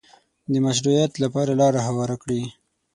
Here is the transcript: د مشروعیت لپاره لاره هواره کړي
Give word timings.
د 0.51 0.53
مشروعیت 0.65 1.11
لپاره 1.23 1.51
لاره 1.61 1.79
هواره 1.87 2.15
کړي 2.23 2.41